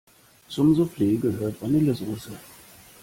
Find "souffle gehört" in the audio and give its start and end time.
0.73-1.61